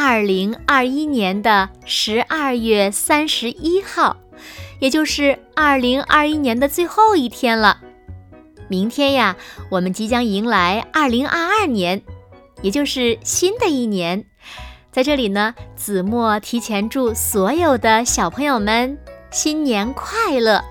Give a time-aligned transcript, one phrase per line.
[0.00, 4.16] 二零二一年的十二月三十一号，
[4.78, 7.80] 也就是二零二一年的最后一天了。
[8.68, 9.36] 明天呀，
[9.68, 12.00] 我们即将迎来二零二二年，
[12.62, 14.24] 也就是新的一年。
[14.92, 18.96] 在这里呢，子墨提前祝所有的小朋友们
[19.32, 20.64] 新年快乐！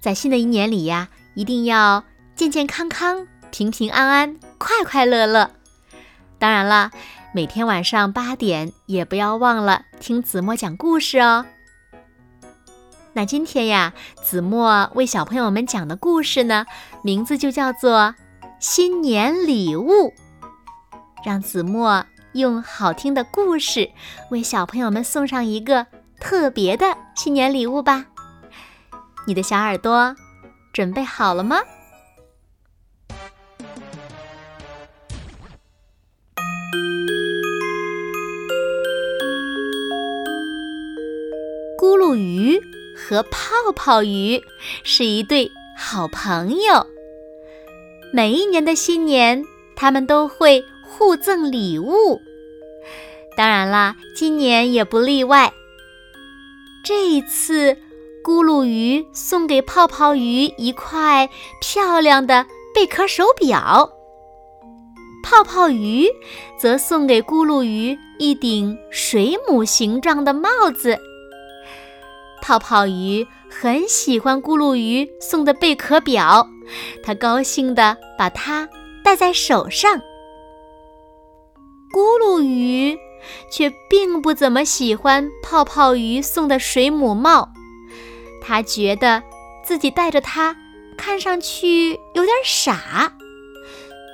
[0.00, 2.04] 在新的一年里呀，一定要
[2.36, 5.50] 健健康康、平平安安、快快乐乐。
[6.38, 6.90] 当然了。
[7.32, 11.46] 每天晚上八点也不要忘了听子墨讲故事哦。
[13.12, 16.66] 那今天呀，子墨为小朋友们讲的故事呢，
[17.04, 17.98] 名字就叫做
[18.58, 19.84] 《新年礼物》。
[21.24, 23.90] 让子墨用好听的故事
[24.30, 25.86] 为小朋友们送上一个
[26.18, 28.06] 特别的新年礼物吧。
[29.24, 30.16] 你的小耳朵
[30.72, 31.60] 准备好了吗？
[43.10, 44.40] 和泡泡鱼
[44.84, 46.86] 是一对好朋友。
[48.12, 49.44] 每一年的新年，
[49.74, 52.20] 他们都会互赠礼物。
[53.36, 55.52] 当然啦，今年也不例外。
[56.84, 57.76] 这一次，
[58.22, 61.28] 咕噜鱼送给泡泡鱼一块
[61.60, 63.90] 漂亮的贝壳手表，
[65.24, 66.06] 泡泡鱼
[66.56, 70.96] 则送给咕噜鱼一顶水母形状的帽子。
[72.42, 76.46] 泡泡鱼很喜欢咕噜鱼送的贝壳表，
[77.02, 78.68] 它高兴地把它
[79.04, 80.00] 戴在手上。
[81.92, 82.96] 咕噜鱼
[83.50, 87.48] 却并不怎么喜欢泡泡鱼送的水母帽，
[88.40, 89.22] 他觉得
[89.64, 90.56] 自己戴着它
[90.96, 93.12] 看上去有点傻，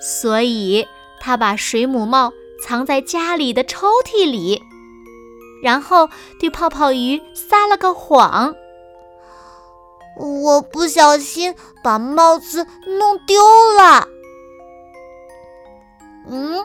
[0.01, 0.87] 所以
[1.21, 4.63] 他把水母帽藏在家里的抽屉里。
[5.63, 6.09] 然后
[6.39, 8.55] 对泡泡鱼撒了个谎
[10.19, 12.67] ：“我不小心把帽子
[12.99, 14.09] 弄丢了。
[16.29, 16.65] ”“嗯，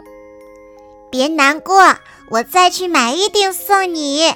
[1.10, 1.96] 别难过，
[2.30, 4.34] 我再去买一顶送你。”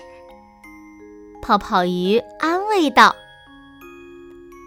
[1.41, 3.15] 泡泡鱼安慰道。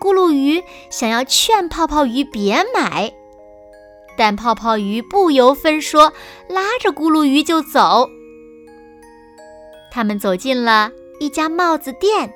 [0.00, 3.12] 咕噜鱼想要劝泡泡鱼别买，
[4.16, 6.12] 但泡泡鱼不由分说，
[6.48, 8.09] 拉着咕噜鱼就走。
[9.98, 12.32] 他们走进了一家帽子店。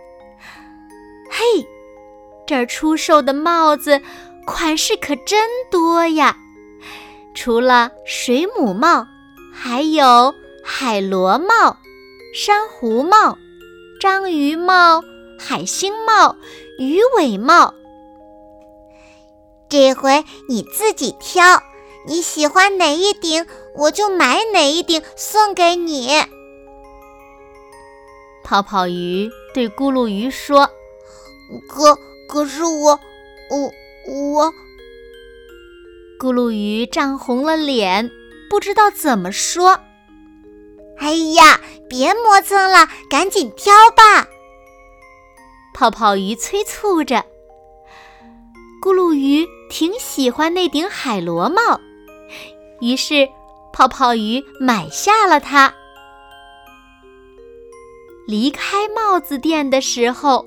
[1.30, 1.64] 嘿，
[2.44, 4.00] 这儿出售的帽子
[4.44, 6.36] 款式可真多呀！
[7.36, 9.06] 除了水母帽，
[9.52, 10.34] 还有
[10.64, 11.76] 海螺帽、
[12.34, 13.38] 珊瑚帽、
[14.00, 15.00] 章鱼帽、
[15.38, 16.34] 海星帽、
[16.80, 17.74] 鱼尾帽。
[19.68, 21.62] 这回你自己挑，
[22.08, 23.46] 你喜欢哪一顶，
[23.76, 26.08] 我就买哪一顶送给你。
[28.52, 30.70] 泡泡鱼对咕噜鱼说
[31.66, 31.98] ：“可
[32.28, 33.00] 可是我，
[33.48, 33.72] 我
[34.06, 34.52] 我……”
[36.20, 38.10] 咕噜鱼涨红了脸，
[38.50, 39.80] 不知道怎么说。
[41.00, 44.28] “哎呀，别磨蹭了，赶紧挑吧！”
[45.72, 47.24] 泡泡鱼催促着。
[48.82, 51.80] 咕噜鱼挺喜欢那顶海螺帽，
[52.82, 53.26] 于是
[53.72, 55.72] 泡泡鱼买下了它。
[58.27, 60.47] 离开帽子店的时候，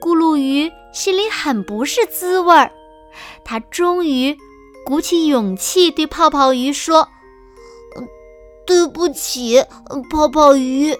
[0.00, 2.72] 咕噜鱼心里很不是滋味儿。
[3.44, 4.36] 他终于
[4.86, 7.08] 鼓起勇气对泡泡鱼说
[8.66, 9.64] ：“对不起，
[10.10, 10.96] 泡泡鱼。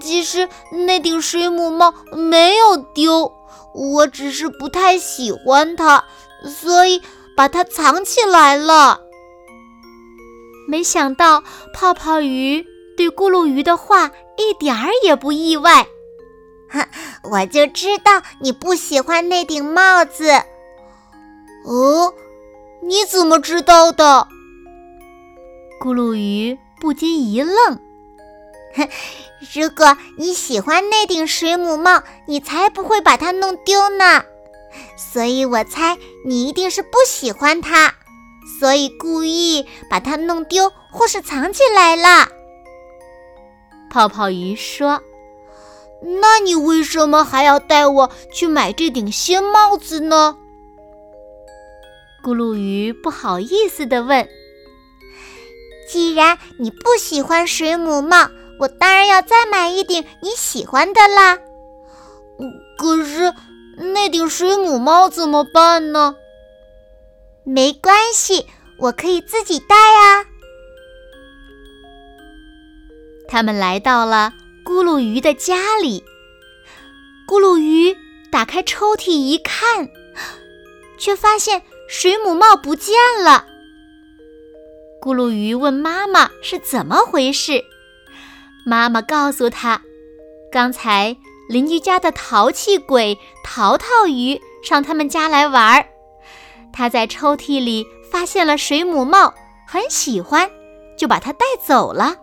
[0.00, 0.48] 其实
[0.86, 3.32] 那顶水母帽没有丢，
[3.74, 6.04] 我只是不太喜欢它，
[6.44, 7.00] 所以
[7.36, 9.00] 把它藏起来了。”
[10.68, 11.42] 没想到
[11.74, 12.64] 泡泡鱼。
[13.02, 15.88] 对咕噜鱼的话一点儿也不意外，
[16.70, 16.86] 哼，
[17.24, 20.30] 我就知道你不喜欢那顶帽子。
[21.64, 22.14] 哦，
[22.80, 24.28] 你怎么知道的？
[25.80, 27.80] 咕噜鱼不禁一愣。
[28.76, 28.88] 哼，
[29.52, 34.22] 如果你喜欢那顶水母帽，你才不会把它弄丢呢。
[34.96, 37.94] 所以我猜你一定是不喜欢它，
[38.60, 42.28] 所以故意把它弄丢或是藏起来了。
[43.92, 45.02] 泡泡鱼说
[46.00, 50.38] ：“那你为什么还要带我去买这顶新帽子呢？”
[52.24, 54.26] 咕噜鱼不好意思地问
[55.86, 58.30] ：“既然你不喜欢水母帽，
[58.60, 61.38] 我当然要再买一顶你喜欢的啦。
[62.78, 63.34] 可是
[63.76, 66.16] 那顶水母帽怎么办呢？”
[67.44, 68.46] 没关系，
[68.78, 70.31] 我可以自己戴啊。
[73.32, 76.04] 他们来到了咕噜鱼的家里，
[77.26, 77.96] 咕噜鱼
[78.30, 79.88] 打开抽屉一看，
[80.98, 82.94] 却发现水母帽不见
[83.24, 83.46] 了。
[85.00, 87.64] 咕噜鱼问妈妈是怎么回事，
[88.66, 89.80] 妈妈告诉他，
[90.52, 91.16] 刚才
[91.48, 95.86] 邻居家的淘气鬼淘淘鱼上他们家来玩儿。
[96.70, 99.32] 他在抽屉里发现了水母帽，
[99.66, 100.50] 很喜欢，
[100.98, 102.18] 就把它带走了。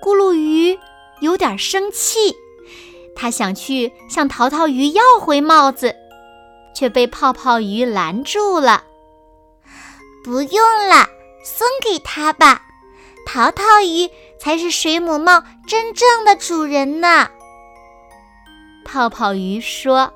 [0.00, 0.78] 咕噜鱼
[1.20, 2.34] 有点生气，
[3.14, 5.94] 他想去向淘淘鱼要回帽子，
[6.74, 8.84] 却被泡泡鱼拦住了。
[10.24, 11.06] 不用了，
[11.42, 12.62] 送给他吧，
[13.26, 17.28] 淘淘鱼才是水母帽真正的主人呢。
[18.84, 20.12] 泡泡鱼说。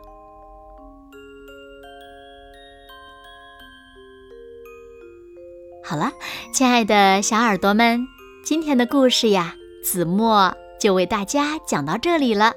[5.85, 6.13] 好了，
[6.55, 8.07] 亲爱的小耳朵们，
[8.45, 12.55] 今天的故事呀，子墨就为大家讲到这里了。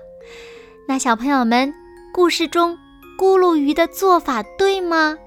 [0.88, 1.74] 那小朋友们，
[2.14, 2.78] 故事中
[3.18, 5.18] 咕噜鱼的做法对吗？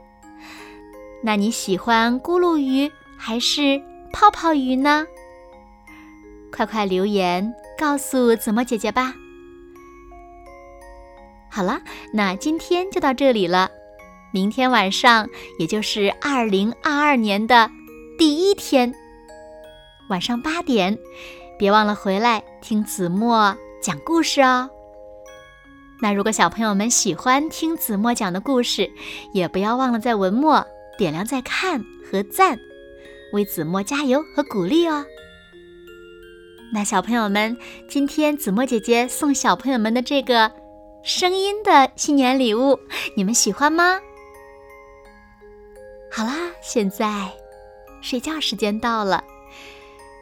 [1.23, 5.07] 那你喜欢咕噜鱼还是泡泡鱼呢？
[6.53, 9.15] 快快留言告诉子墨姐姐吧。
[11.51, 11.81] 好了，
[12.13, 13.71] 那今天就到这里了。
[14.33, 15.29] 明天晚上，
[15.59, 17.71] 也就是二零二二年的。
[18.19, 18.95] 第一天
[20.09, 20.97] 晚上八点，
[21.59, 24.71] 别忘了回来听子墨讲故事哦。
[26.01, 28.89] 那如果小朋友们喜欢听子墨讲的故事，
[29.33, 30.65] 也不要忘了在文末
[30.97, 32.57] 点亮再看和赞，
[33.33, 35.05] 为子墨加油和鼓励哦。
[36.73, 37.57] 那小朋友们，
[37.89, 40.53] 今天子墨姐姐送小朋友们的这个
[41.03, 42.79] 声音的新年礼物，
[43.17, 43.99] 你们喜欢吗？
[46.13, 47.29] 好啦，现在。
[48.01, 49.25] 睡觉时间到了，